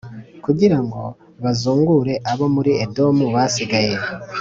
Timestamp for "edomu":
2.85-3.25